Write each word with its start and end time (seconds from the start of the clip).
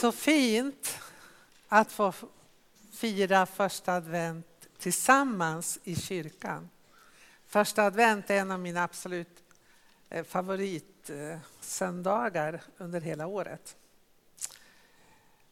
Så 0.00 0.12
fint 0.12 0.98
att 1.68 1.92
få 1.92 2.12
fira 2.92 3.46
första 3.46 3.92
advent 3.92 4.68
tillsammans 4.78 5.78
i 5.84 5.96
kyrkan. 5.96 6.70
Första 7.46 7.82
advent 7.82 8.30
är 8.30 8.34
en 8.34 8.50
av 8.50 8.60
mina 8.60 8.82
absolut 8.82 9.42
eh, 10.08 10.24
favoritsöndagar 10.24 12.54
eh, 12.54 12.60
under 12.76 13.00
hela 13.00 13.26
året. 13.26 13.76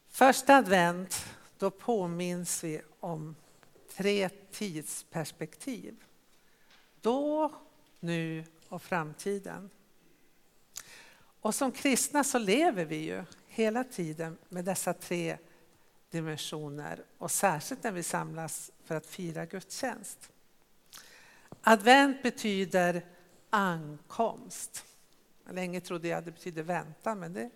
Första 0.09 0.57
advent, 0.57 1.25
då 1.59 1.71
påminns 1.71 2.65
vi 2.65 2.81
om 3.01 3.37
tre 3.97 4.29
tidsperspektiv. 4.29 5.97
Då, 7.01 7.53
nu 8.01 8.45
och 8.69 8.83
framtiden. 8.83 9.71
Och 11.41 11.55
som 11.55 11.73
kristna 11.73 12.25
så 12.25 12.39
lever 12.39 12.85
vi 12.85 12.97
ju 12.97 13.25
hela 13.57 13.85
tiden 13.85 14.39
med 14.49 14.65
dessa 14.65 14.95
tre 14.95 15.39
dimensioner 16.11 17.05
och 17.19 17.31
särskilt 17.31 17.83
när 17.83 17.93
vi 17.93 18.03
samlas 18.03 18.71
för 18.85 18.95
att 18.95 19.07
fira 19.07 19.47
gudstjänst. 19.47 20.31
Advent 21.61 22.23
betyder 22.23 23.05
ankomst. 23.51 24.85
Länge 25.51 25.81
trodde 25.81 26.09
jag 26.09 26.25
det 26.25 26.31
betydde 26.31 26.63
väntan, 26.63 27.19
men 27.19 27.33
det, 27.33 27.51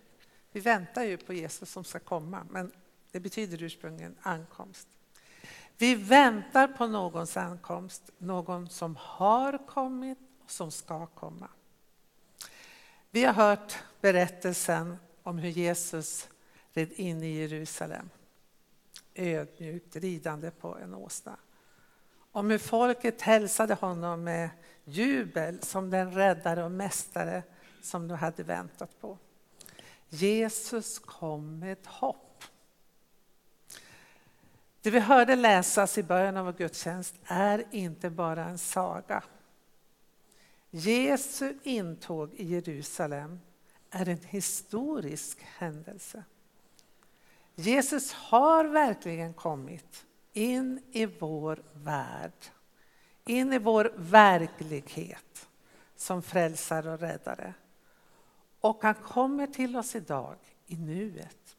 vi 0.51 0.59
väntar 0.59 1.03
ju 1.03 1.17
på 1.17 1.33
Jesus 1.33 1.71
som 1.71 1.83
ska 1.83 1.99
komma. 1.99 2.47
Men 2.49 2.71
det 3.11 3.19
betyder 3.19 3.63
ursprungligen 3.63 4.15
ankomst. 4.21 4.87
Vi 5.77 5.95
väntar 5.95 6.67
på 6.67 6.87
någons 6.87 7.37
ankomst, 7.37 8.09
någon 8.17 8.69
som 8.69 8.95
har 8.95 9.67
kommit 9.67 10.19
och 10.43 10.51
som 10.51 10.71
ska 10.71 11.05
komma. 11.05 11.47
Vi 13.11 13.23
har 13.23 13.33
hört 13.33 13.79
berättelsen 14.01 14.97
om 15.23 15.37
hur 15.37 15.49
Jesus 15.49 16.29
red 16.73 16.91
in 16.91 17.23
i 17.23 17.39
Jerusalem. 17.39 18.09
Ödmjukt 19.15 19.95
ridande 19.95 20.51
på 20.51 20.77
en 20.77 20.93
åsna. 20.93 21.37
Om 22.31 22.49
hur 22.49 22.57
folket 22.57 23.21
hälsade 23.21 23.73
honom 23.73 24.23
med 24.23 24.49
jubel 24.83 25.61
som 25.61 25.89
den 25.89 26.11
räddare 26.11 26.63
och 26.63 26.71
mästare 26.71 27.43
som 27.81 28.07
de 28.07 28.17
hade 28.17 28.43
väntat 28.43 29.01
på. 29.01 29.17
Jesus 30.09 30.99
kom 30.99 31.59
med 31.59 31.71
ett 31.71 31.85
hopp. 31.85 32.43
Det 34.81 34.91
vi 34.91 34.99
hörde 34.99 35.35
läsas 35.35 35.97
i 35.97 36.03
början 36.03 36.37
av 36.37 36.45
vår 36.45 36.53
gudstjänst 36.53 37.15
är 37.23 37.65
inte 37.71 38.09
bara 38.09 38.45
en 38.45 38.57
saga. 38.57 39.23
Jesu 40.69 41.53
intåg 41.63 42.33
i 42.33 42.45
Jerusalem 42.45 43.39
är 43.91 44.09
en 44.09 44.23
historisk 44.23 45.37
händelse. 45.41 46.23
Jesus 47.55 48.13
har 48.13 48.65
verkligen 48.65 49.33
kommit 49.33 50.05
in 50.33 50.83
i 50.91 51.05
vår 51.05 51.63
värld, 51.73 52.45
in 53.25 53.53
i 53.53 53.59
vår 53.59 53.93
verklighet 53.95 55.49
som 55.95 56.21
frälsare 56.21 56.93
och 56.93 56.99
räddare. 56.99 57.53
Och 58.61 58.83
han 58.83 58.93
kommer 58.93 59.47
till 59.47 59.77
oss 59.77 59.95
idag, 59.95 60.35
i 60.65 60.75
nuet. 60.75 61.57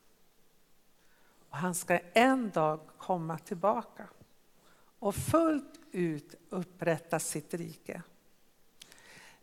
Och 1.48 1.56
han 1.56 1.74
ska 1.74 1.98
en 2.12 2.50
dag 2.50 2.80
komma 2.98 3.38
tillbaka 3.38 4.08
och 4.98 5.14
fullt 5.14 5.80
ut 5.90 6.34
upprätta 6.48 7.18
sitt 7.18 7.54
rike. 7.54 8.02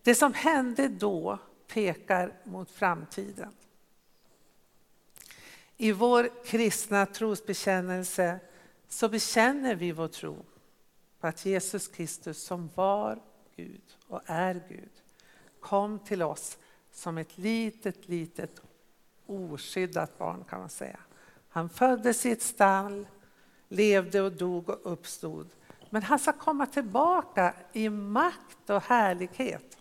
Det 0.01 0.15
som 0.15 0.33
hände 0.33 0.87
då 0.87 1.39
pekar 1.73 2.33
mot 2.43 2.71
framtiden. 2.71 3.51
I 5.77 5.91
vår 5.91 6.45
kristna 6.45 7.05
trosbekännelse 7.05 8.39
så 8.89 9.09
bekänner 9.09 9.75
vi 9.75 9.91
vår 9.91 10.07
tro 10.07 10.45
på 11.19 11.27
att 11.27 11.45
Jesus 11.45 11.87
Kristus 11.87 12.43
som 12.43 12.69
var 12.75 13.21
Gud 13.55 13.81
och 14.07 14.21
är 14.25 14.63
Gud 14.69 14.89
kom 15.59 15.99
till 15.99 16.21
oss 16.21 16.57
som 16.91 17.17
ett 17.17 17.37
litet, 17.37 18.07
litet 18.07 18.61
oskyddat 19.25 20.17
barn 20.17 20.43
kan 20.49 20.59
man 20.59 20.69
säga. 20.69 20.99
Han 21.49 21.69
föddes 21.69 22.25
i 22.25 22.31
ett 22.31 22.41
stall, 22.41 23.07
levde 23.67 24.21
och 24.21 24.31
dog 24.31 24.69
och 24.69 24.91
uppstod. 24.93 25.49
Men 25.89 26.03
han 26.03 26.19
ska 26.19 26.33
komma 26.33 26.65
tillbaka 26.65 27.53
i 27.73 27.89
makt 27.89 28.69
och 28.69 28.83
härlighet. 28.83 29.77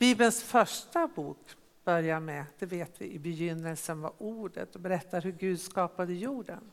Bibelns 0.00 0.42
första 0.42 1.08
bok 1.08 1.56
börjar 1.84 2.20
med, 2.20 2.44
det 2.58 2.66
vet 2.66 3.00
vi, 3.00 3.12
i 3.12 3.18
begynnelsen 3.18 4.00
var 4.00 4.12
ordet 4.18 4.74
och 4.74 4.80
berättar 4.80 5.20
hur 5.20 5.32
Gud 5.32 5.60
skapade 5.60 6.12
jorden. 6.12 6.70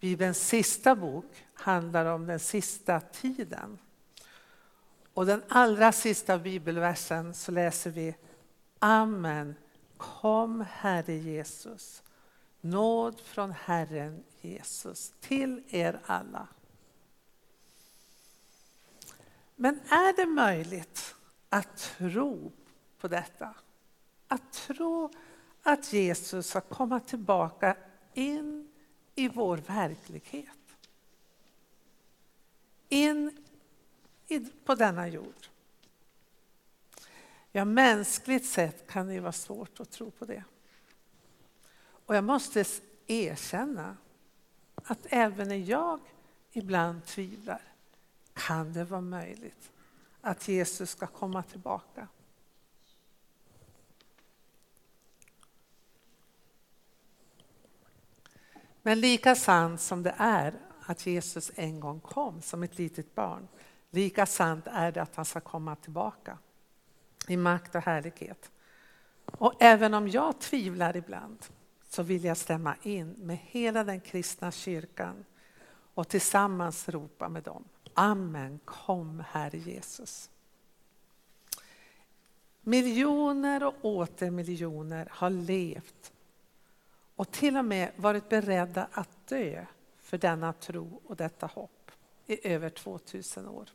Bibelns 0.00 0.48
sista 0.48 0.96
bok 0.96 1.44
handlar 1.54 2.06
om 2.06 2.26
den 2.26 2.38
sista 2.38 3.00
tiden. 3.00 3.78
Och 5.14 5.26
den 5.26 5.42
allra 5.48 5.92
sista 5.92 6.38
bibelversen 6.38 7.34
så 7.34 7.52
läser 7.52 7.90
vi 7.90 8.16
Amen. 8.78 9.54
Kom 9.96 10.64
Herre 10.70 11.14
Jesus. 11.14 12.02
Nåd 12.60 13.20
från 13.20 13.50
Herren 13.50 14.24
Jesus 14.40 15.12
till 15.20 15.62
er 15.68 16.00
alla. 16.06 16.48
Men 19.56 19.80
är 19.88 20.16
det 20.16 20.26
möjligt 20.26 21.14
att 21.48 21.76
tro 21.76 22.52
på 22.98 23.08
detta? 23.08 23.54
Att 24.28 24.52
tro 24.52 25.10
att 25.62 25.92
Jesus 25.92 26.46
ska 26.46 26.60
komma 26.60 27.00
tillbaka 27.00 27.76
in 28.14 28.68
i 29.14 29.28
vår 29.28 29.56
verklighet. 29.56 30.48
In 32.88 33.44
på 34.64 34.74
denna 34.74 35.08
jord. 35.08 35.48
Ja, 37.52 37.64
mänskligt 37.64 38.46
sett 38.46 38.86
kan 38.86 39.08
det 39.08 39.20
vara 39.20 39.32
svårt 39.32 39.80
att 39.80 39.90
tro 39.90 40.10
på 40.10 40.24
det. 40.24 40.44
Och 42.06 42.16
jag 42.16 42.24
måste 42.24 42.64
erkänna 43.06 43.96
att 44.74 45.06
även 45.10 45.48
när 45.48 45.56
jag 45.56 46.00
ibland 46.52 47.06
tvivlar 47.06 47.62
kan 48.32 48.72
det 48.72 48.84
vara 48.84 49.00
möjligt 49.00 49.70
att 50.20 50.48
Jesus 50.48 50.90
ska 50.90 51.06
komma 51.06 51.42
tillbaka. 51.42 52.08
Men 58.82 59.00
lika 59.00 59.34
sant 59.34 59.80
som 59.80 60.02
det 60.02 60.14
är 60.18 60.54
att 60.86 61.06
Jesus 61.06 61.50
en 61.54 61.80
gång 61.80 62.00
kom 62.00 62.42
som 62.42 62.62
ett 62.62 62.78
litet 62.78 63.14
barn, 63.14 63.48
lika 63.90 64.26
sant 64.26 64.66
är 64.66 64.92
det 64.92 65.02
att 65.02 65.16
han 65.16 65.24
ska 65.24 65.40
komma 65.40 65.76
tillbaka 65.76 66.38
i 67.28 67.36
makt 67.36 67.74
och 67.74 67.82
härlighet. 67.82 68.50
Och 69.24 69.54
även 69.58 69.94
om 69.94 70.08
jag 70.08 70.40
tvivlar 70.40 70.96
ibland 70.96 71.46
så 71.88 72.02
vill 72.02 72.24
jag 72.24 72.36
stämma 72.36 72.74
in 72.82 73.10
med 73.10 73.38
hela 73.42 73.84
den 73.84 74.00
kristna 74.00 74.50
kyrkan 74.50 75.24
och 75.94 76.08
tillsammans 76.08 76.88
ropa 76.88 77.28
med 77.28 77.42
dem. 77.42 77.64
Amen, 78.00 78.60
kom 78.64 79.24
Herre 79.30 79.58
Jesus. 79.58 80.30
Miljoner 82.60 83.64
och 83.64 83.74
åter 83.84 84.30
miljoner 84.30 85.08
har 85.10 85.30
levt 85.30 86.12
och 87.16 87.30
till 87.30 87.56
och 87.56 87.64
med 87.64 87.92
varit 87.96 88.28
beredda 88.28 88.88
att 88.92 89.26
dö 89.28 89.64
för 89.98 90.18
denna 90.18 90.52
tro 90.52 91.00
och 91.06 91.16
detta 91.16 91.46
hopp 91.46 91.90
i 92.26 92.48
över 92.48 92.70
2000 92.70 93.48
år. 93.48 93.68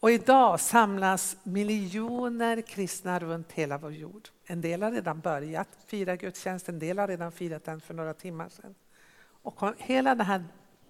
Och 0.00 0.10
idag 0.10 0.60
samlas 0.60 1.36
miljoner 1.42 2.60
kristna 2.60 3.18
runt 3.18 3.52
hela 3.52 3.78
vår 3.78 3.92
jord. 3.92 4.28
En 4.44 4.60
del 4.60 4.82
har 4.82 4.90
redan 4.90 5.20
börjat 5.20 5.68
fira 5.86 6.16
gudstjänst, 6.16 6.68
en 6.68 6.78
del 6.78 6.98
har 6.98 7.08
redan 7.08 7.32
firat 7.32 7.64
den 7.64 7.80
för 7.80 7.94
några 7.94 8.14
timmar 8.14 8.48
sedan. 8.48 8.74
Och 9.42 9.74
hela 9.78 10.14
det 10.14 10.24
här 10.24 10.44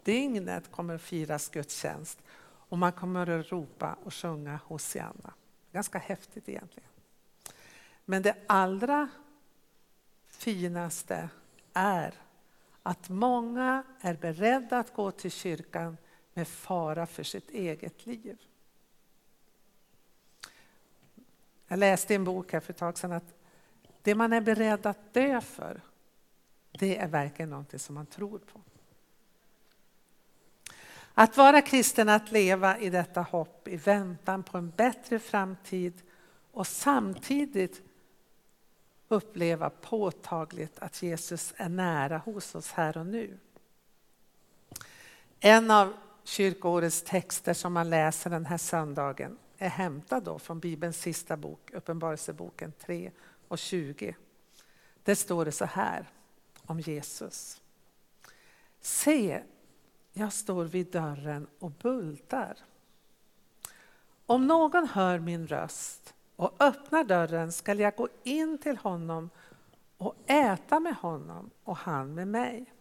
dygnet 0.05 0.71
kommer 0.71 0.95
att 0.95 1.03
firas 1.03 1.49
gudstjänst 1.49 2.19
och 2.43 2.79
man 2.79 2.93
kommer 2.93 3.27
att 3.31 3.53
ropa 3.53 3.97
och 4.05 4.15
sjunga 4.15 4.61
Hosianna. 4.65 5.35
Ganska 5.73 5.99
häftigt 5.99 6.49
egentligen. 6.49 6.89
Men 8.05 8.23
det 8.23 8.37
allra 8.47 9.09
finaste 10.29 11.29
är 11.73 12.15
att 12.83 13.09
många 13.09 13.83
är 14.01 14.15
beredda 14.15 14.79
att 14.79 14.95
gå 14.95 15.11
till 15.11 15.31
kyrkan 15.31 15.97
med 16.35 16.49
fara 16.49 17.07
för 17.07 17.23
sitt 17.23 17.51
eget 17.51 18.07
liv. 18.07 18.39
Jag 21.67 21.79
läste 21.79 22.13
i 22.13 22.17
en 22.17 22.25
bok 22.25 22.53
här 22.53 22.61
för 22.61 22.73
ett 22.73 22.79
tag 22.79 22.99
sedan 22.99 23.13
att 23.13 23.35
det 24.03 24.15
man 24.15 24.33
är 24.33 24.41
beredd 24.41 24.87
att 24.87 25.15
dö 25.15 25.41
för, 25.41 25.81
det 26.71 26.99
är 26.99 27.09
verkligen 27.09 27.51
någonting 27.51 27.79
som 27.79 27.95
man 27.95 28.07
tror 28.07 28.39
på. 28.39 28.61
Att 31.21 31.37
vara 31.37 31.63
kristen, 31.63 32.09
att 32.09 32.33
leva 32.33 32.79
i 32.79 32.91
detta 32.91 33.23
hopp 33.23 33.69
i 33.69 33.77
väntan 33.77 34.43
på 34.43 34.59
en 34.59 34.71
bättre 34.71 35.19
framtid 35.19 36.03
och 36.53 36.67
samtidigt 36.67 37.83
uppleva 39.09 39.71
påtagligt 39.71 40.79
att 40.79 41.03
Jesus 41.03 41.55
är 41.57 41.69
nära 41.69 42.19
hos 42.19 42.55
oss 42.55 42.73
här 42.73 42.97
och 42.97 43.07
nu. 43.07 43.39
En 45.41 45.71
av 45.71 45.95
kyrkoårets 46.25 47.03
texter 47.03 47.55
som 47.55 47.73
man 47.73 47.91
läser 47.91 48.31
den 48.31 48.47
här 48.47 48.59
söndagen 48.59 49.39
är 49.59 49.69
hämtad 49.69 50.23
då 50.23 50.39
från 50.39 50.61
Bibelns 50.61 51.01
sista 51.01 51.37
bok, 51.37 51.71
Uppenbarelseboken 51.73 52.73
3 52.81 53.11
och 53.49 53.59
20. 53.59 54.17
Där 55.03 55.15
står 55.15 55.45
det 55.45 55.53
så 55.53 55.65
här 55.65 56.11
om 56.67 56.81
Jesus. 56.81 57.61
Se, 58.81 59.43
jag 60.21 60.33
står 60.33 60.65
vid 60.65 60.87
dörren 60.87 61.47
och 61.59 61.71
bultar. 61.71 62.57
Om 64.27 64.47
någon 64.47 64.89
hör 64.89 65.19
min 65.19 65.47
röst 65.47 66.15
och 66.37 66.55
öppnar 66.59 67.05
dörren 67.05 67.53
skall 67.53 67.81
jag 67.81 67.97
gå 67.97 68.09
in 68.23 68.59
till 68.59 68.77
honom 68.77 69.31
och 69.97 70.15
äta 70.27 70.81
med 70.81 70.95
honom 70.95 71.51
och 71.65 71.77
han 71.77 72.15
med 72.15 72.29
mig. 72.29 72.73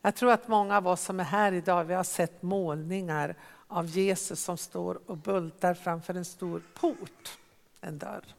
Jag 0.00 0.14
tror 0.14 0.32
att 0.32 0.48
många 0.48 0.76
av 0.76 0.88
oss 0.88 1.02
som 1.02 1.20
är 1.20 1.24
här 1.24 1.52
idag, 1.52 1.84
vi 1.84 1.94
har 1.94 2.04
sett 2.04 2.42
målningar 2.42 3.36
av 3.66 3.86
Jesus 3.86 4.42
som 4.42 4.58
står 4.58 5.10
och 5.10 5.16
bultar 5.16 5.74
framför 5.74 6.14
en 6.14 6.24
stor 6.24 6.62
port, 6.74 7.38
en 7.80 7.98
dörr. 7.98 8.34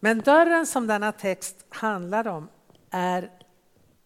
Men 0.00 0.20
dörren 0.20 0.66
som 0.66 0.86
denna 0.86 1.12
text 1.12 1.64
handlar 1.68 2.26
om 2.26 2.48
är 2.90 3.30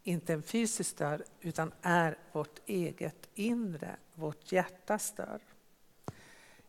inte 0.05 0.33
en 0.33 0.43
fysisk 0.43 0.97
dörr 0.97 1.25
utan 1.41 1.73
är 1.83 2.19
vårt 2.33 2.61
eget 2.67 3.29
inre, 3.35 3.97
vårt 4.15 4.53
hjärtas 4.53 5.13
dörr. 5.13 5.41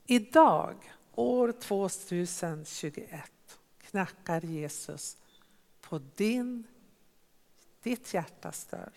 Idag, 0.06 0.94
år 1.16 1.52
2021, 1.52 3.32
knackar 3.78 4.42
Jesus 4.42 5.18
på 5.82 6.02
din, 6.16 6.64
ditt 7.84 8.14
hjärtas 8.14 8.66
dörr. 8.66 8.94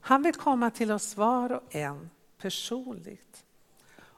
Han 0.00 0.22
vill 0.22 0.34
komma 0.34 0.70
till 0.70 0.92
oss 0.92 1.16
var 1.16 1.52
och 1.52 1.74
en 1.74 2.10
personligt. 2.38 3.44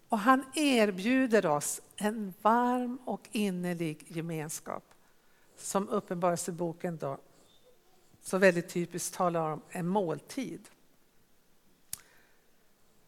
Och 0.09 0.19
han 0.19 0.45
erbjuder 0.55 1.47
oss 1.47 1.81
en 1.97 2.35
varm 2.43 2.99
och 3.05 3.29
innerlig 3.33 4.05
gemenskap 4.09 4.85
som 5.57 5.89
Uppenbarelseboken 5.89 6.97
då 6.97 7.19
så 8.29 8.39
väldigt 8.39 8.69
typiskt 8.69 9.15
talar 9.15 9.53
om 9.53 9.63
en 9.71 9.87
måltid. 9.87 10.69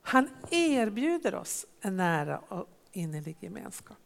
Han 0.02 0.28
erbjuder 0.50 1.34
oss 1.34 1.66
en 1.80 1.96
nära 1.96 2.38
och 2.38 2.68
innerlig 2.92 3.36
gemenskap. 3.40 3.98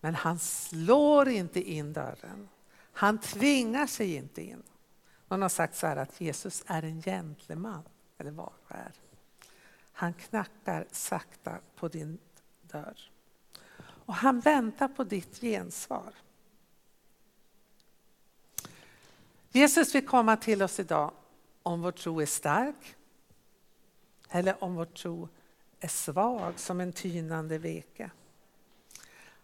Men 0.00 0.14
han 0.14 0.38
slår 0.38 1.28
inte 1.28 1.60
in 1.60 1.92
dörren. 1.92 2.48
Han 2.92 3.20
tvingar 3.20 3.86
sig 3.86 4.14
inte 4.14 4.42
in. 4.42 4.62
Någon 5.28 5.42
har 5.42 5.48
sagt 5.48 5.76
så 5.76 5.86
här 5.86 5.96
att 5.96 6.20
Jesus 6.20 6.64
är 6.66 6.82
en 6.82 7.02
gentleman, 7.02 7.82
eller 8.18 8.30
vad 8.30 8.52
är. 8.68 8.92
Han 9.92 10.14
knackar 10.14 10.86
sakta 10.90 11.58
på 11.76 11.88
din 11.88 12.18
dörr. 12.62 13.10
Och 13.82 14.14
han 14.14 14.40
väntar 14.40 14.88
på 14.88 15.04
ditt 15.04 15.40
gensvar. 15.40 16.14
Jesus 19.52 19.94
vill 19.94 20.06
komma 20.06 20.36
till 20.36 20.62
oss 20.62 20.80
idag 20.80 21.12
om 21.62 21.82
vår 21.82 21.92
tro 21.92 22.20
är 22.20 22.26
stark 22.26 22.96
eller 24.30 24.64
om 24.64 24.74
vår 24.74 24.84
tro 24.84 25.28
är 25.80 25.88
svag 25.88 26.58
som 26.58 26.80
en 26.80 26.92
tynande 26.92 27.58
veke. 27.58 28.10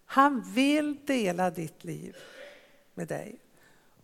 Han 0.04 0.40
vill 0.40 0.96
dela 1.06 1.50
ditt 1.50 1.84
liv 1.84 2.16
med 2.94 3.08
dig. 3.08 3.38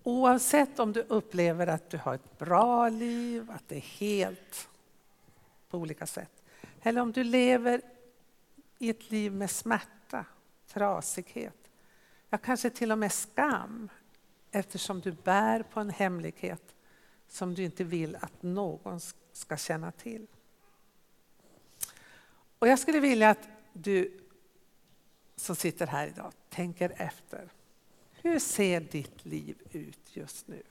Oavsett 0.02 0.78
om 0.78 0.92
du 0.92 1.00
upplever 1.00 1.66
att 1.66 1.90
du 1.90 1.98
har 1.98 2.14
ett 2.14 2.38
bra 2.38 2.88
liv, 2.88 3.50
att 3.50 3.68
det 3.68 3.76
är 3.76 3.80
helt 3.80 4.68
på 5.70 5.78
olika 5.78 6.06
sätt. 6.06 6.42
Eller 6.82 7.00
om 7.00 7.12
du 7.12 7.24
lever 7.24 7.80
i 8.78 8.90
ett 8.90 9.10
liv 9.10 9.32
med 9.32 9.50
smärta, 9.50 10.24
trasighet, 10.68 11.70
ja 12.30 12.38
kanske 12.38 12.70
till 12.70 12.92
och 12.92 12.98
med 12.98 13.12
skam 13.12 13.88
eftersom 14.54 15.00
du 15.00 15.12
bär 15.12 15.62
på 15.62 15.80
en 15.80 15.90
hemlighet 15.90 16.74
som 17.28 17.54
du 17.54 17.64
inte 17.64 17.84
vill 17.84 18.16
att 18.16 18.42
någon 18.42 19.00
ska 19.32 19.56
känna 19.56 19.92
till. 19.92 20.26
Och 22.58 22.68
jag 22.68 22.78
skulle 22.78 23.00
vilja 23.00 23.30
att 23.30 23.48
du 23.72 24.20
som 25.36 25.56
sitter 25.56 25.86
här 25.86 26.06
idag 26.06 26.32
tänker 26.48 26.94
efter. 26.96 27.52
Hur 28.12 28.38
ser 28.38 28.80
ditt 28.80 29.24
liv 29.24 29.56
ut 29.70 30.16
just 30.16 30.48
nu? 30.48 30.62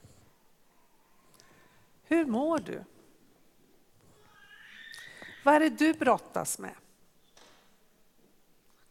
Hur 2.04 2.26
mår 2.26 2.58
du? 2.58 2.84
Vad 5.44 5.54
är 5.54 5.60
det 5.60 5.68
du 5.68 5.94
brottas 5.94 6.58
med? 6.58 6.74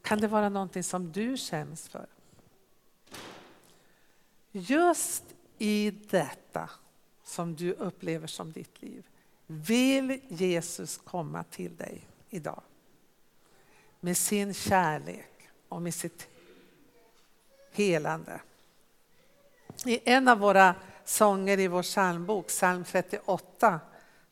Kan 0.01 0.19
det 0.19 0.27
vara 0.27 0.49
någonting 0.49 0.83
som 0.83 1.11
du 1.11 1.37
känns 1.37 1.89
för? 1.89 2.07
Just 4.55 5.23
i 5.57 5.91
detta 6.09 6.69
som 7.23 7.55
du 7.55 7.73
upplever 7.73 8.27
som 8.27 8.51
ditt 8.51 8.81
liv 8.81 9.07
vill 9.47 10.19
Jesus 10.27 10.97
komma 10.97 11.43
till 11.43 11.75
dig 11.75 12.07
idag. 12.29 12.61
Med 13.99 14.17
sin 14.17 14.53
kärlek 14.53 15.49
och 15.69 15.81
med 15.81 15.93
sitt 15.93 16.27
helande. 17.71 18.41
I 19.85 20.09
en 20.09 20.27
av 20.27 20.39
våra 20.39 20.75
sånger 21.05 21.59
i 21.59 21.67
vår 21.67 21.83
psalmbok, 21.83 22.47
psalm 22.47 22.83
38, 22.83 23.79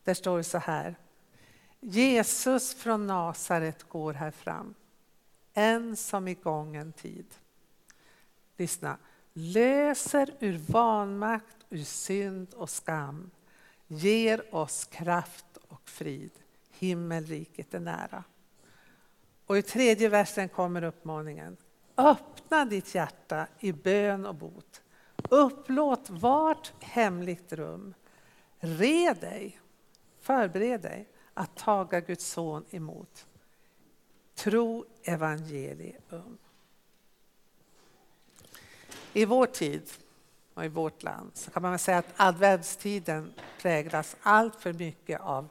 där 0.04 0.14
står 0.14 0.38
det 0.38 0.44
så 0.44 0.58
här. 0.58 0.96
Jesus 1.80 2.74
från 2.74 3.08
Nasaret 3.08 3.84
går 3.84 4.14
här 4.14 4.32
fram, 4.32 4.74
en 5.54 5.96
som 5.96 6.28
i 6.28 6.34
gången 6.34 6.94
tid. 6.94 7.26
Lyssna 8.58 8.98
löser 9.34 10.36
ur 10.40 10.58
vanmakt, 10.58 11.58
ur 11.70 11.84
synd 11.84 12.54
och 12.54 12.70
skam, 12.70 13.32
ger 13.88 14.56
oss 14.56 14.86
kraft 14.86 15.58
och 15.68 15.90
frid. 15.90 16.32
Himmelriket 16.72 17.74
är 17.74 17.80
nära. 17.80 18.24
Och 19.46 19.58
i 19.58 19.62
tredje 19.62 20.10
versen 20.10 20.50
kommer 20.50 20.84
uppmaningen. 20.84 21.58
Öppna 21.98 22.66
ditt 22.66 22.96
hjärta 22.96 23.48
i 23.60 23.72
bön 23.72 24.26
och 24.26 24.36
bot. 24.36 24.82
Upplåt 25.30 26.10
vart 26.10 26.84
hemligt 26.84 27.54
rum. 27.54 27.94
Red 28.60 29.18
dig, 29.18 29.60
förbered 30.20 30.82
dig 30.82 31.08
att 31.34 31.56
taga 31.56 32.00
Guds 32.00 32.26
son 32.26 32.66
emot. 32.70 33.28
Tro 34.36 34.86
evangelium. 35.04 36.38
I 39.14 39.26
vår 39.26 39.46
tid 39.46 39.92
och 40.54 40.66
i 40.66 40.68
vårt 40.68 41.04
land 41.04 41.32
så 41.34 41.52
kan 41.52 41.62
man 41.62 41.80
säga 41.80 41.98
att 41.98 42.14
adventstiden 42.16 43.34
präglas 43.62 44.16
allt 44.22 44.56
för 44.56 44.74
mycket 44.74 45.22
av 45.22 45.48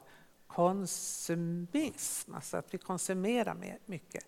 konsumism, 0.47 2.33
alltså 2.33 2.57
att 2.57 2.73
vi 2.73 2.77
konsumerar 2.77 3.77
mycket. 3.85 4.25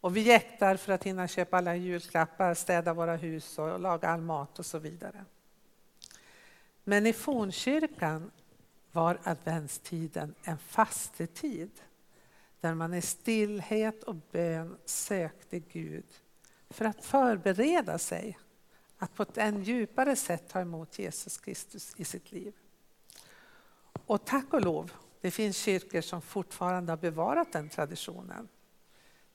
Och 0.00 0.16
vi 0.16 0.20
jäktar 0.20 0.76
för 0.76 0.92
att 0.92 1.04
hinna 1.04 1.28
köpa 1.28 1.56
alla 1.56 1.76
julklappar, 1.76 2.54
städa 2.54 2.94
våra 2.94 3.16
hus 3.16 3.58
och 3.58 3.80
laga 3.80 4.08
all 4.08 4.20
mat 4.20 4.58
och 4.58 4.66
så 4.66 4.78
vidare. 4.78 5.24
Men 6.84 7.06
i 7.06 7.12
fornkyrkan 7.12 8.30
var 8.92 9.18
adventstiden 9.22 10.34
en 10.42 10.58
fastetid 10.58 11.70
där 12.60 12.74
man 12.74 12.94
i 12.94 13.02
stillhet 13.02 14.02
och 14.02 14.16
bön 14.32 14.76
sökte 14.84 15.58
Gud 15.58 16.06
för 16.70 16.84
att 16.84 17.04
förbereda 17.04 17.98
sig 17.98 18.38
att 18.98 19.14
på 19.14 19.22
ett 19.22 19.38
än 19.38 19.62
djupare 19.62 20.16
sätt 20.16 20.48
ta 20.48 20.60
emot 20.60 20.98
Jesus 20.98 21.38
Kristus 21.38 21.92
i 21.96 22.04
sitt 22.04 22.32
liv. 22.32 22.54
Och 24.06 24.24
tack 24.24 24.52
och 24.52 24.64
lov, 24.64 24.92
det 25.20 25.30
finns 25.30 25.56
kyrkor 25.56 26.00
som 26.00 26.22
fortfarande 26.22 26.92
har 26.92 26.96
bevarat 26.96 27.52
den 27.52 27.68
traditionen. 27.68 28.48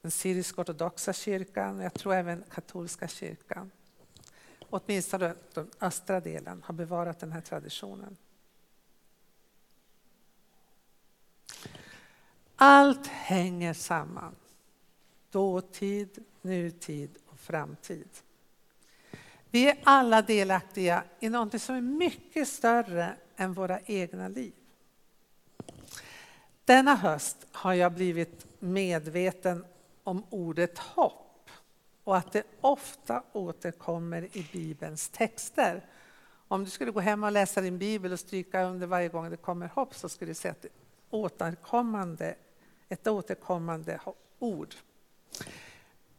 Den 0.02 0.12
syrisk-ortodoxa 0.12 1.14
kyrkan, 1.14 1.80
jag 1.80 1.94
tror 1.94 2.14
även 2.14 2.44
katolska 2.50 3.08
kyrkan. 3.08 3.72
Åtminstone 4.70 5.36
den 5.54 5.70
östra 5.82 6.20
delen 6.20 6.64
har 6.64 6.74
bevarat 6.74 7.20
den 7.20 7.32
här 7.32 7.42
traditionen. 7.42 8.18
Allt 12.56 13.08
hänger 13.08 13.74
samman. 13.74 14.36
Dåtid, 15.32 16.24
nutid 16.42 17.18
och 17.28 17.40
framtid. 17.40 18.10
Vi 19.54 19.70
är 19.70 19.78
alla 19.84 20.22
delaktiga 20.22 21.04
i 21.20 21.30
något 21.30 21.62
som 21.62 21.76
är 21.76 21.82
mycket 21.82 22.48
större 22.48 23.16
än 23.36 23.54
våra 23.54 23.80
egna 23.80 24.28
liv. 24.28 24.54
Denna 26.66 26.96
höst 26.96 27.38
har 27.52 27.74
jag 27.74 27.94
blivit 27.94 28.46
medveten 28.60 29.66
om 30.04 30.24
ordet 30.30 30.78
hopp. 30.78 31.50
och 32.04 32.18
att 32.18 32.32
det 32.32 32.44
ofta 32.62 33.24
återkommer 33.32 34.38
i 34.38 34.48
Bibelns 34.54 35.10
texter. 35.10 35.86
Om 36.48 36.64
du 36.64 36.70
skulle 36.70 36.92
gå 36.92 37.00
hem 37.00 37.24
och 37.24 37.32
läsa 37.32 37.62
din 37.62 37.78
bibel 37.78 38.12
och 38.12 38.20
stryka 38.20 38.64
under 38.64 38.88
varje 38.88 39.10
gång 39.10 39.30
det 39.30 39.38
kommer 39.38 39.68
hopp 39.68 39.96
så 39.96 40.10
skulle 40.10 40.32
du 40.32 40.36
se 40.36 40.50
att 40.50 40.62
det 40.62 40.70
återkommande, 41.10 42.36
ett 42.90 43.08
återkommande 43.08 44.00
ord. 44.40 44.76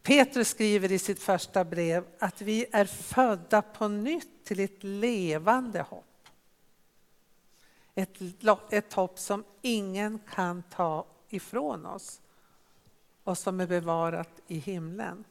Petrus 0.02 0.48
skriver 0.48 0.92
i 0.92 0.98
sitt 0.98 1.22
första 1.22 1.64
brev 1.64 2.04
att 2.18 2.40
vi 2.40 2.66
är 2.72 2.84
födda 2.84 3.62
på 3.62 3.88
nytt 3.88 4.44
till 4.44 4.60
ett 4.60 4.84
levande 4.84 5.82
hopp. 5.82 6.28
Ett, 7.94 8.18
ett 8.70 8.92
hopp 8.92 9.18
som 9.18 9.44
ingen 9.62 10.18
kan 10.34 10.62
ta 10.62 11.06
ifrån 11.28 11.86
oss 11.86 12.20
och 13.24 13.38
som 13.38 13.60
är 13.60 13.66
bevarat 13.66 14.40
i 14.46 14.58
himlen. 14.58 15.24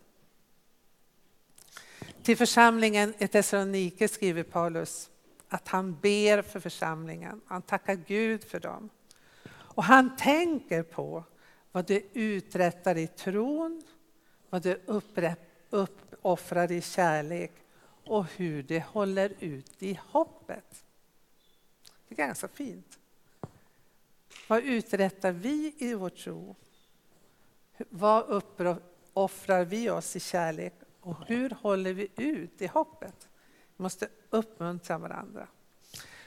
Till 2.23 2.37
församlingen 2.37 3.13
i 3.17 3.27
Thessalonike 3.27 4.07
skriver 4.07 4.43
Paulus 4.43 5.09
att 5.49 5.67
han 5.67 5.99
ber 6.01 6.41
för 6.41 6.59
församlingen. 6.59 7.41
Han 7.45 7.61
tackar 7.61 7.95
Gud 7.95 8.43
för 8.43 8.59
dem. 8.59 8.89
Och 9.51 9.83
han 9.83 10.17
tänker 10.17 10.83
på 10.83 11.23
vad 11.71 11.87
det 11.87 12.03
uträttar 12.13 12.97
i 12.97 13.07
tron, 13.07 13.83
vad 14.51 14.61
det 14.61 14.87
uppoffrar 15.69 16.71
i 16.71 16.81
kärlek 16.81 17.51
och 18.05 18.25
hur 18.25 18.63
det 18.63 18.79
håller 18.79 19.33
ut 19.39 19.83
i 19.83 19.99
hoppet. 20.07 20.83
Det 22.07 22.15
är 22.15 22.27
ganska 22.27 22.47
fint. 22.47 22.99
Vad 24.47 24.63
uträttar 24.63 25.31
vi 25.31 25.75
i 25.77 25.93
vår 25.93 26.09
tro? 26.09 26.55
Vad 27.89 28.23
uppoffrar 28.25 29.65
vi 29.65 29.89
oss 29.89 30.15
i 30.15 30.19
kärlek 30.19 30.73
och 30.99 31.15
hur 31.27 31.49
håller 31.49 31.93
vi 31.93 32.07
ut 32.15 32.61
i 32.61 32.67
hoppet? 32.67 33.29
Vi 33.77 33.83
måste 33.83 34.07
uppmuntra 34.29 34.97
varandra. 34.97 35.47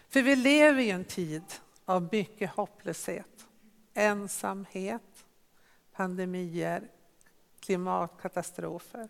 För 0.08 0.22
vi 0.22 0.36
lever 0.36 0.82
i 0.82 0.90
en 0.90 1.04
tid 1.04 1.44
av 1.84 2.08
mycket 2.12 2.50
hopplöshet, 2.50 3.46
ensamhet, 3.94 5.26
pandemier, 5.92 6.88
klimatkatastrofer. 7.64 9.08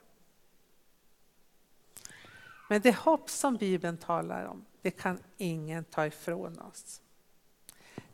Men 2.68 2.80
det 2.80 2.96
hopp 2.96 3.30
som 3.30 3.56
Bibeln 3.56 3.96
talar 3.96 4.44
om, 4.44 4.64
det 4.82 4.90
kan 4.90 5.18
ingen 5.36 5.84
ta 5.84 6.06
ifrån 6.06 6.58
oss. 6.58 7.00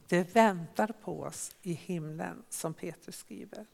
Det 0.07 0.37
väntar 0.37 0.93
på 1.05 1.23
oss 1.23 1.57
i 1.63 1.73
himlen, 1.73 2.43
som 2.49 2.75
Petrus 2.75 3.17
skriver. 3.17 3.67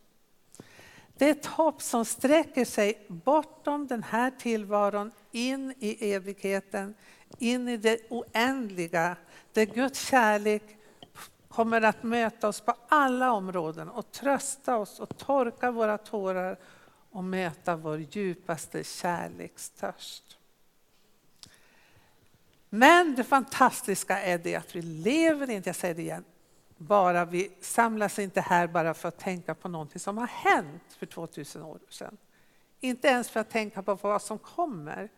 Det 1.15 1.27
är 1.27 1.31
ett 1.31 1.47
hopp 1.47 1.83
som 1.83 2.05
sträcker 2.05 2.65
sig 2.65 3.07
bortom 3.09 3.87
den 3.87 4.03
här 4.03 4.31
tillvaron, 4.31 5.11
in 5.33 5.75
i 5.79 6.13
evigheten, 6.13 6.95
in 7.39 7.69
i 7.69 7.77
det 7.77 7.99
oändliga, 8.11 9.17
där 9.53 9.65
Guds 9.65 10.09
kärlek 10.09 10.76
kommer 11.57 11.83
att 11.83 12.03
möta 12.03 12.49
oss 12.49 12.61
på 12.61 12.75
alla 12.89 13.33
områden 13.33 13.89
och 13.89 14.13
trösta 14.13 14.77
oss 14.77 15.01
och 15.01 15.19
torka 15.19 15.71
våra 15.71 15.99
tårar 15.99 16.59
och 17.11 17.25
möta 17.25 17.77
vår 17.77 17.99
djupaste 17.99 18.85
kärlekstörst. 18.85 20.39
Men 22.69 23.15
det 23.15 23.25
fantastiska 23.25 24.23
är 24.23 24.39
det 24.39 24.57
att 24.57 24.77
vi 24.77 24.83
lever 24.83 25.51
inte, 25.51 25.69
jag 25.69 25.77
säger 25.77 25.95
det 25.95 26.03
igen, 26.03 26.25
bara 26.77 27.25
vi 27.25 27.51
samlas 27.61 28.19
inte 28.19 28.41
här 28.41 28.67
bara 28.67 28.95
för 28.95 29.09
att 29.09 29.19
tänka 29.19 29.55
på 29.55 29.69
någonting 29.69 30.01
som 30.01 30.19
har 30.19 30.27
hänt 30.27 30.83
för 30.99 31.07
2000 31.07 31.63
år 31.63 31.79
sedan. 31.89 32.17
Inte 32.81 33.09
ens 33.09 33.31
för 33.31 33.41
att 33.41 33.51
tänka 33.51 33.83
på 33.83 33.95
vad 33.95 34.23
som 34.23 34.39
kommer, 34.39 35.09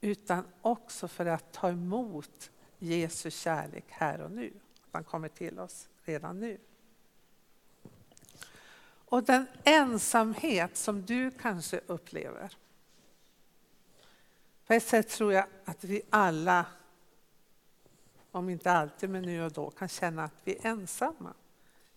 utan 0.00 0.44
också 0.62 1.08
för 1.08 1.26
att 1.26 1.52
ta 1.52 1.68
emot 1.68 2.50
Jesu 2.78 3.30
kärlek 3.30 3.84
här 3.88 4.20
och 4.20 4.30
nu. 4.30 4.52
Han 4.94 5.04
kommer 5.04 5.28
till 5.28 5.58
oss 5.58 5.88
redan 6.04 6.40
nu. 6.40 6.58
Och 8.86 9.24
den 9.24 9.46
ensamhet 9.64 10.76
som 10.76 11.02
du 11.02 11.30
kanske 11.30 11.80
upplever. 11.86 12.56
På 14.66 14.72
ett 14.72 14.86
sätt 14.86 15.08
tror 15.08 15.32
jag 15.32 15.46
att 15.64 15.84
vi 15.84 16.02
alla 16.10 16.66
om 18.34 18.50
inte 18.50 18.72
alltid, 18.72 19.10
men 19.10 19.22
nu 19.22 19.44
och 19.44 19.52
då, 19.52 19.70
kan 19.70 19.88
känna 19.88 20.24
att 20.24 20.32
vi 20.44 20.56
är 20.56 20.66
ensamma 20.66 21.34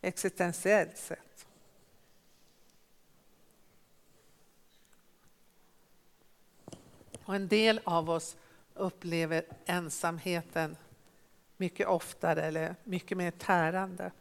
existentiellt 0.02 0.98
sett. 0.98 1.48
Och 7.24 7.36
en 7.36 7.48
del 7.48 7.82
av 7.84 8.10
oss 8.10 8.38
upplever 8.74 9.46
ensamheten 9.66 10.78
mycket 11.58 11.88
oftare 11.88 12.42
eller 12.42 12.76
mycket 12.84 13.18
mer 13.18 13.32
tärande. 13.32 14.12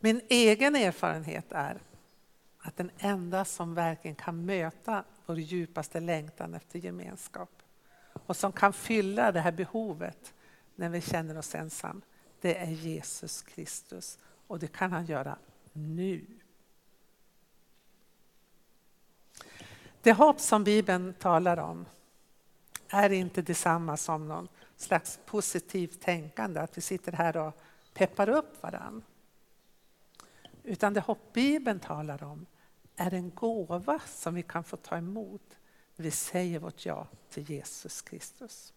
Min 0.00 0.20
egen 0.28 0.76
erfarenhet 0.76 1.52
är 1.52 1.78
att 2.58 2.76
den 2.76 2.90
enda 2.98 3.44
som 3.44 3.74
verkligen 3.74 4.14
kan 4.14 4.46
möta 4.46 5.04
vår 5.26 5.38
djupaste 5.38 6.00
längtan 6.00 6.54
efter 6.54 6.78
gemenskap 6.78 7.62
och 8.26 8.36
som 8.36 8.52
kan 8.52 8.72
fylla 8.72 9.32
det 9.32 9.40
här 9.40 9.52
behovet 9.52 10.34
när 10.74 10.88
vi 10.88 11.00
känner 11.00 11.38
oss 11.38 11.54
ensam, 11.54 12.02
det 12.40 12.58
är 12.58 12.70
Jesus 12.70 13.42
Kristus. 13.42 14.18
Och 14.46 14.58
det 14.58 14.66
kan 14.66 14.92
han 14.92 15.06
göra 15.06 15.38
nu. 15.72 16.26
Det 20.02 20.12
hopp 20.12 20.40
som 20.40 20.64
Bibeln 20.64 21.14
talar 21.14 21.56
om 21.56 21.86
är 22.88 23.10
inte 23.10 23.42
detsamma 23.42 23.96
som 23.96 24.28
någon 24.28 24.48
slags 24.82 25.18
positivt 25.26 26.00
tänkande, 26.00 26.60
att 26.60 26.78
vi 26.78 26.80
sitter 26.80 27.12
här 27.12 27.36
och 27.36 27.60
peppar 27.94 28.28
upp 28.28 28.62
varann. 28.62 29.02
Utan 30.62 30.94
det 30.94 31.00
hopp 31.00 31.32
Bibeln 31.32 31.80
talar 31.80 32.22
om 32.22 32.46
är 32.96 33.14
en 33.14 33.30
gåva 33.30 34.00
som 34.06 34.34
vi 34.34 34.42
kan 34.42 34.64
få 34.64 34.76
ta 34.76 34.96
emot 34.96 35.58
när 35.96 36.04
vi 36.04 36.10
säger 36.10 36.58
vårt 36.58 36.86
ja 36.86 37.06
till 37.30 37.50
Jesus 37.50 38.02
Kristus. 38.02 38.72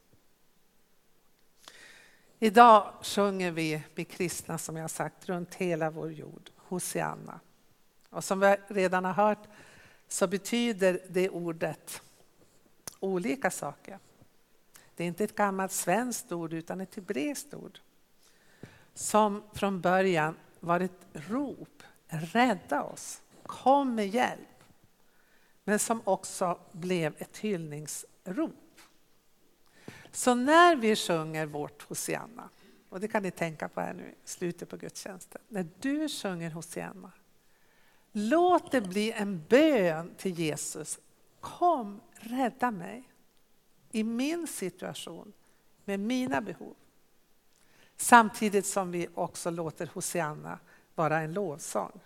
Idag 2.39 2.93
sjunger 3.01 3.51
vi, 3.51 3.83
vi 3.95 4.05
kristna 4.05 4.57
som 4.57 4.75
jag 4.75 4.89
sagt, 4.89 5.29
runt 5.29 5.55
hela 5.55 5.89
vår 5.89 6.11
jord, 6.11 6.49
Hosianna. 6.55 7.39
Och 8.09 8.23
som 8.23 8.39
vi 8.39 8.57
redan 8.67 9.05
har 9.05 9.13
hört 9.13 9.47
så 10.07 10.27
betyder 10.27 10.99
det 11.09 11.29
ordet 11.29 12.01
olika 12.99 13.51
saker. 13.51 13.99
Det 14.95 15.03
är 15.03 15.07
inte 15.07 15.23
ett 15.23 15.35
gammalt 15.35 15.71
svenskt 15.71 16.31
ord 16.31 16.53
utan 16.53 16.81
ett 16.81 16.95
hebreiskt 16.95 17.53
ord. 17.53 17.79
Som 18.93 19.43
från 19.53 19.81
början 19.81 20.35
var 20.59 20.79
ett 20.79 21.07
rop, 21.13 21.83
rädda 22.07 22.83
oss, 22.83 23.21
kom 23.43 23.95
med 23.95 24.07
hjälp 24.07 24.55
men 25.63 25.79
som 25.79 26.01
också 26.03 26.59
blev 26.71 27.15
ett 27.17 27.37
hyllningsrop. 27.37 28.79
Så 30.11 30.35
när 30.35 30.75
vi 30.75 30.95
sjunger 30.95 31.45
vårt 31.45 31.81
Hosianna, 31.81 32.49
och 32.89 32.99
det 32.99 33.07
kan 33.07 33.23
ni 33.23 33.31
tänka 33.31 33.69
på 33.69 33.81
här 33.81 33.93
nu 33.93 34.03
i 34.03 34.27
slutet 34.27 34.69
på 34.69 34.77
gudstjänsten. 34.77 35.41
När 35.47 35.67
du 35.79 36.09
sjunger 36.09 36.49
Hosianna, 36.51 37.11
låt 38.11 38.71
det 38.71 38.81
bli 38.81 39.11
en 39.11 39.43
bön 39.49 40.15
till 40.17 40.39
Jesus. 40.39 40.99
Kom, 41.39 42.01
rädda 42.13 42.71
mig 42.71 43.09
i 43.95 44.03
min 44.03 44.47
situation 44.47 45.33
med 45.85 45.99
mina 45.99 46.41
behov. 46.41 46.75
Samtidigt 47.97 48.65
som 48.65 48.91
vi 48.91 49.07
också 49.13 49.49
låter 49.49 49.89
Hosianna 49.93 50.59
vara 50.95 51.19
en 51.19 51.33
lovsång. 51.33 51.99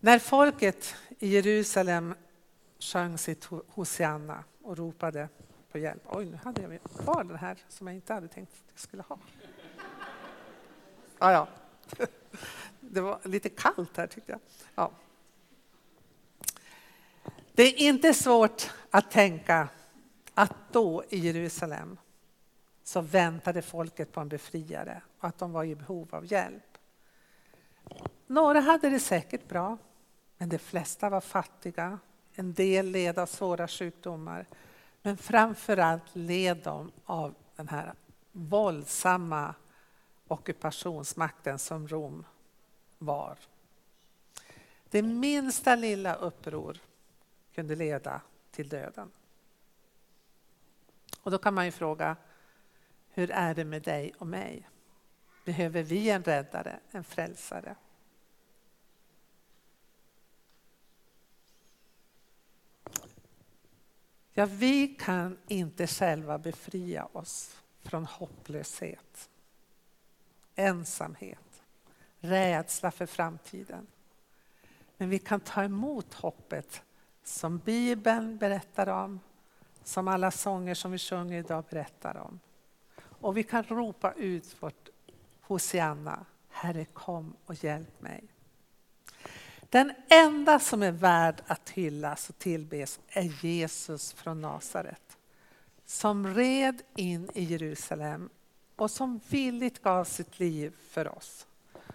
När 0.00 0.18
folket 0.18 0.94
i 1.18 1.28
Jerusalem 1.28 2.14
sjöng 2.78 3.18
sitt 3.18 3.48
Hosianna 3.68 4.44
och 4.62 4.76
ropade 4.76 5.28
på 5.72 5.78
hjälp. 5.78 6.02
Oj, 6.06 6.24
nu 6.24 6.36
hade 6.36 6.62
jag 6.62 6.82
kvar 6.82 7.24
den 7.24 7.36
här 7.36 7.58
som 7.68 7.86
jag 7.86 7.96
inte 7.96 8.14
hade 8.14 8.28
tänkt 8.28 8.52
att 8.52 8.70
jag 8.70 8.80
skulle 8.80 9.02
ha. 9.02 9.18
Ja, 11.18 11.32
ja. 11.32 11.48
Det 12.80 13.00
var 13.00 13.20
lite 13.24 13.48
kallt 13.48 13.96
här 13.96 14.06
tyckte 14.06 14.32
jag. 14.32 14.40
Ja. 14.74 14.92
Det 17.58 17.62
är 17.62 17.88
inte 17.88 18.14
svårt 18.14 18.70
att 18.90 19.10
tänka 19.10 19.68
att 20.34 20.54
då 20.72 21.04
i 21.08 21.18
Jerusalem 21.18 21.98
så 22.82 23.00
väntade 23.00 23.62
folket 23.62 24.12
på 24.12 24.20
en 24.20 24.28
befriare 24.28 25.02
och 25.18 25.28
att 25.28 25.38
de 25.38 25.52
var 25.52 25.64
i 25.64 25.74
behov 25.74 26.08
av 26.10 26.32
hjälp. 26.32 26.78
Några 28.26 28.60
hade 28.60 28.90
det 28.90 29.00
säkert 29.00 29.48
bra. 29.48 29.78
Men 30.36 30.48
de 30.48 30.58
flesta 30.58 31.10
var 31.10 31.20
fattiga, 31.20 31.98
en 32.34 32.54
del 32.54 32.86
led 32.86 33.18
av 33.18 33.26
svåra 33.26 33.68
sjukdomar. 33.68 34.46
Men 35.02 35.16
framförallt 35.16 36.16
led 36.16 36.56
de 36.64 36.92
av 37.04 37.34
den 37.56 37.68
här 37.68 37.94
våldsamma 38.32 39.54
ockupationsmakten 40.28 41.58
som 41.58 41.88
Rom 41.88 42.26
var. 42.98 43.36
Det 44.90 45.02
minsta 45.02 45.74
lilla 45.74 46.14
uppror 46.14 46.78
kunde 47.58 47.76
leda 47.76 48.20
till 48.50 48.68
döden. 48.68 49.10
Och 51.20 51.30
då 51.30 51.38
kan 51.38 51.54
man 51.54 51.64
ju 51.64 51.70
fråga, 51.70 52.16
hur 53.08 53.30
är 53.30 53.54
det 53.54 53.64
med 53.64 53.82
dig 53.82 54.14
och 54.18 54.26
mig? 54.26 54.68
Behöver 55.44 55.82
vi 55.82 56.10
en 56.10 56.24
räddare, 56.24 56.80
en 56.90 57.04
frälsare? 57.04 57.76
Ja, 64.32 64.46
vi 64.46 64.88
kan 64.88 65.38
inte 65.46 65.86
själva 65.86 66.38
befria 66.38 67.04
oss 67.04 67.56
från 67.80 68.04
hopplöshet, 68.04 69.30
ensamhet, 70.54 71.62
rädsla 72.18 72.90
för 72.90 73.06
framtiden. 73.06 73.86
Men 74.96 75.08
vi 75.08 75.18
kan 75.18 75.40
ta 75.40 75.64
emot 75.64 76.14
hoppet 76.14 76.82
som 77.28 77.58
Bibeln 77.58 78.36
berättar 78.36 78.86
om, 78.86 79.20
som 79.84 80.08
alla 80.08 80.30
sånger 80.30 80.74
som 80.74 80.92
vi 80.92 80.98
sjunger 80.98 81.38
idag 81.38 81.64
berättar 81.70 82.16
om. 82.16 82.40
Och 83.00 83.36
vi 83.36 83.42
kan 83.42 83.64
ropa 83.64 84.12
ut 84.12 84.56
vårt 84.60 84.88
Hosianna, 85.40 86.24
Herre 86.48 86.84
kom 86.84 87.34
och 87.46 87.64
hjälp 87.64 88.00
mig. 88.00 88.24
Den 89.60 89.92
enda 90.08 90.58
som 90.58 90.82
är 90.82 90.92
värd 90.92 91.42
att 91.46 91.70
hyllas 91.70 92.28
och 92.28 92.38
tillbes 92.38 93.00
är 93.08 93.44
Jesus 93.44 94.12
från 94.12 94.40
Nasaret. 94.40 95.16
Som 95.86 96.34
red 96.34 96.82
in 96.96 97.30
i 97.34 97.44
Jerusalem 97.44 98.28
och 98.76 98.90
som 98.90 99.20
villigt 99.28 99.82
gav 99.82 100.04
sitt 100.04 100.38
liv 100.38 100.72
för 100.90 101.16
oss. 101.16 101.46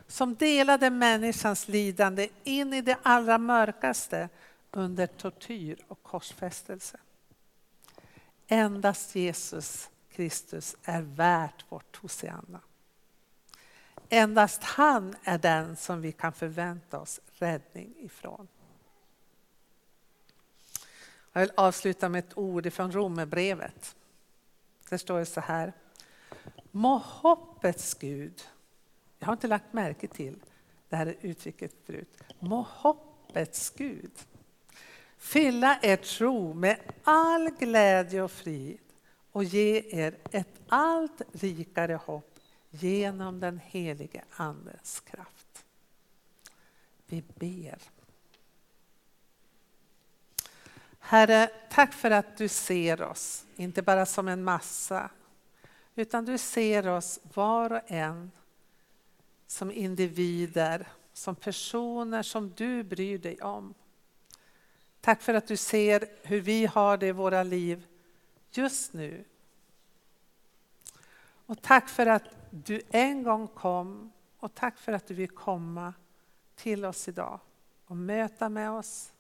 Som 0.07 0.35
delade 0.35 0.89
människans 0.89 1.67
lidande 1.67 2.29
in 2.43 2.73
i 2.73 2.81
det 2.81 2.97
allra 3.03 3.37
mörkaste 3.37 4.29
under 4.73 5.07
tortyr 5.07 5.85
och 5.87 6.03
korsfästelse. 6.03 6.99
Endast 8.47 9.15
Jesus 9.15 9.89
Kristus 10.11 10.75
är 10.83 11.01
värt 11.01 11.65
vårt 11.69 11.97
Hosianna. 11.97 12.59
Endast 14.09 14.63
han 14.63 15.15
är 15.23 15.37
den 15.37 15.75
som 15.75 16.01
vi 16.01 16.11
kan 16.11 16.33
förvänta 16.33 16.99
oss 16.99 17.19
räddning 17.33 17.93
ifrån. 17.97 18.47
Jag 21.33 21.41
vill 21.41 21.51
avsluta 21.57 22.09
med 22.09 22.19
ett 22.19 22.37
ord 22.37 22.73
från 22.73 22.91
Romerbrevet. 22.91 23.95
Det 24.89 24.97
står 24.97 25.23
så 25.23 25.41
här. 25.41 25.73
Må 26.71 26.97
hoppets 26.97 27.93
Gud, 27.93 28.47
jag 29.19 29.27
har 29.27 29.33
inte 29.33 29.47
lagt 29.47 29.73
märke 29.73 30.07
till 30.07 30.39
det 30.89 30.95
här 30.95 31.17
uttrycket 31.21 31.73
förut. 31.85 32.23
Må 32.39 32.61
hoppets 32.61 33.69
Gud 33.69 34.11
fylla 35.23 35.79
er 35.81 35.97
tro 35.97 36.53
med 36.53 36.79
all 37.03 37.49
glädje 37.49 38.21
och 38.21 38.31
frid 38.31 38.79
och 39.31 39.43
ge 39.43 39.83
er 39.89 40.17
ett 40.31 40.61
allt 40.67 41.21
rikare 41.31 41.93
hopp 41.93 42.39
genom 42.69 43.39
den 43.39 43.59
helige 43.59 44.23
Andens 44.31 44.99
kraft. 44.99 45.65
Vi 47.05 47.23
ber. 47.35 47.77
Herre, 50.99 51.49
tack 51.69 51.93
för 51.93 52.11
att 52.11 52.37
du 52.37 52.47
ser 52.47 53.01
oss, 53.01 53.45
inte 53.55 53.81
bara 53.81 54.05
som 54.05 54.27
en 54.27 54.43
massa, 54.43 55.09
utan 55.95 56.25
du 56.25 56.37
ser 56.37 56.87
oss 56.87 57.19
var 57.33 57.71
och 57.73 57.91
en 57.91 58.31
som 59.47 59.71
individer, 59.71 60.87
som 61.13 61.35
personer 61.35 62.23
som 62.23 62.53
du 62.55 62.83
bryr 62.83 63.17
dig 63.17 63.41
om. 63.41 63.73
Tack 65.03 65.22
för 65.22 65.33
att 65.33 65.48
du 65.48 65.57
ser 65.57 66.05
hur 66.22 66.41
vi 66.41 66.65
har 66.65 66.98
det 66.98 67.07
i 67.07 67.12
våra 67.12 67.43
liv 67.43 67.88
just 68.51 68.93
nu. 68.93 69.23
Och 71.45 71.62
tack 71.62 71.89
för 71.89 72.06
att 72.06 72.23
du 72.49 72.82
en 72.89 73.23
gång 73.23 73.47
kom 73.47 74.12
och 74.39 74.56
tack 74.56 74.77
för 74.77 74.93
att 74.93 75.08
du 75.08 75.13
vill 75.13 75.30
komma 75.30 75.93
till 76.56 76.86
oss 76.86 77.08
idag 77.08 77.39
och 77.86 77.97
möta 77.97 78.49
med 78.49 78.71
oss 78.71 79.13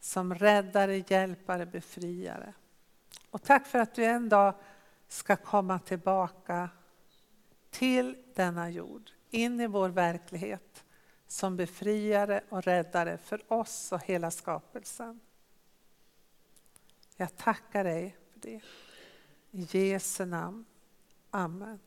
som 0.00 0.34
räddare, 0.34 1.04
hjälpare, 1.08 1.66
befriare. 1.66 2.52
Och 3.30 3.42
tack 3.42 3.66
för 3.66 3.78
att 3.78 3.94
du 3.94 4.04
en 4.04 4.28
dag 4.28 4.54
ska 5.08 5.36
komma 5.36 5.78
tillbaka 5.78 6.68
till 7.70 8.16
denna 8.34 8.70
jord, 8.70 9.10
in 9.30 9.60
i 9.60 9.66
vår 9.66 9.88
verklighet 9.88 10.83
som 11.26 11.56
befriare 11.56 12.40
och 12.48 12.62
räddare 12.62 13.18
för 13.18 13.52
oss 13.52 13.92
och 13.92 14.04
hela 14.04 14.30
skapelsen. 14.30 15.20
Jag 17.16 17.36
tackar 17.36 17.84
dig 17.84 18.16
för 18.32 18.40
det. 18.40 18.60
I 19.50 19.66
Jesu 19.70 20.24
namn. 20.24 20.64
Amen. 21.30 21.78